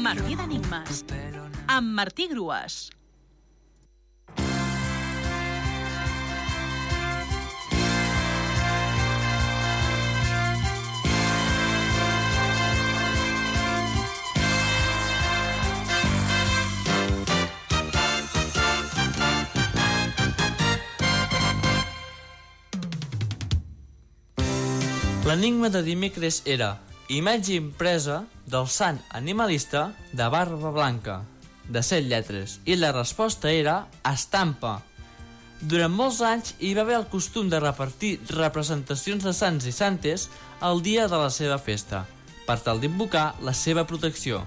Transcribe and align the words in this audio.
Martí 0.00 0.34
d'Enigmes. 0.34 1.02
Amb 1.68 1.90
Martí 1.92 2.24
Grues. 2.30 2.88
L'enigma 25.28 25.68
de 25.68 25.82
dimecres 25.84 26.40
era 26.46 26.78
imatge 27.08 27.56
impresa 27.56 28.26
del 28.44 28.66
sant 28.68 28.98
animalista 29.16 29.94
de 30.12 30.28
barba 30.28 30.70
blanca, 30.70 31.22
de 31.68 31.80
set 31.82 32.04
lletres, 32.04 32.58
i 32.68 32.76
la 32.76 32.92
resposta 32.92 33.48
era 33.52 33.86
estampa. 34.04 34.82
Durant 35.60 35.94
molts 35.94 36.20
anys 36.22 36.52
hi 36.60 36.74
va 36.76 36.84
haver 36.84 36.98
el 36.98 37.08
costum 37.08 37.48
de 37.48 37.60
repartir 37.64 38.18
representacions 38.36 39.24
de 39.24 39.32
sants 39.32 39.64
i 39.66 39.72
santes 39.72 40.28
el 40.62 40.82
dia 40.84 41.08
de 41.08 41.16
la 41.16 41.30
seva 41.32 41.56
festa, 41.58 42.04
per 42.46 42.58
tal 42.60 42.80
d'invocar 42.80 43.32
la 43.40 43.56
seva 43.56 43.86
protecció. 43.88 44.44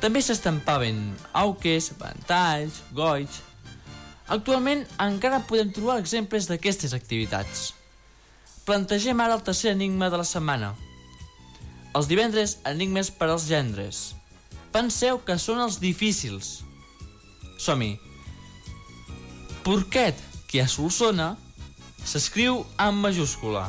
També 0.00 0.22
s'estampaven 0.22 1.02
auques, 1.32 1.92
ventalls, 1.98 2.82
goig... 2.94 3.42
Actualment 4.32 4.86
encara 5.02 5.42
podem 5.44 5.74
trobar 5.74 5.98
exemples 6.00 6.46
d'aquestes 6.48 6.94
activitats. 6.96 7.72
Plantegem 8.64 9.18
ara 9.20 9.34
el 9.36 9.42
tercer 9.44 9.74
enigma 9.74 10.08
de 10.08 10.22
la 10.22 10.24
setmana. 10.24 10.70
Els 11.92 12.08
divendres, 12.08 12.56
enigmes 12.64 13.10
per 13.12 13.28
als 13.28 13.44
gendres. 13.50 14.14
Penseu 14.72 15.18
que 15.20 15.36
són 15.36 15.60
els 15.60 15.76
difícils. 15.82 16.62
Som-hi. 17.60 17.98
Porquet, 19.62 20.16
que 20.48 20.62
a 20.62 20.68
Solsona, 20.68 21.34
s'escriu 22.08 22.62
en 22.80 22.96
majúscula, 22.96 23.66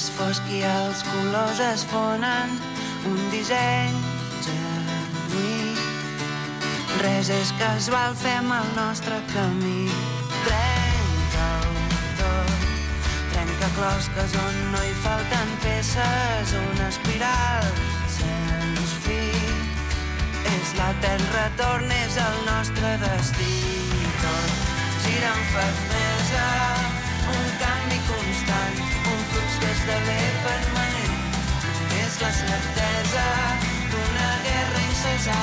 És 0.00 0.08
fosc 0.16 0.46
i 0.48 0.62
els 0.64 1.00
colors 1.04 1.58
es 1.60 1.82
fonen. 1.90 2.54
Un 3.08 3.18
disseny 3.32 3.96
genuí 4.46 5.74
res 7.02 7.28
és 7.34 7.50
casual 7.60 8.14
fem 8.22 8.48
el 8.56 8.70
nostre 8.78 9.18
camí. 9.32 9.90
Trenca-ho 10.46 11.74
tot 12.20 12.64
trenca 13.34 13.68
closques 13.76 14.36
on 14.44 14.56
no 14.72 14.80
hi 14.86 14.94
falten 15.04 15.52
peces. 15.66 16.54
Una 16.60 16.86
espiral 16.88 17.68
sens 18.16 18.94
fi 19.04 19.24
és 20.54 20.76
la 20.80 20.92
terra 21.04 21.44
és 21.98 22.16
el 22.28 22.38
nostre 22.48 22.94
destí. 23.04 23.58
Tot 24.24 24.72
gira 25.04 25.34
amb 25.34 25.52
fermesa 25.58 26.48
un 27.34 27.52
canvi 27.60 28.00
constant 28.08 28.89
la 32.20 32.30
certesa 32.32 33.24
d'una 33.90 34.30
guerra 34.44 34.80
incessant 34.90 35.39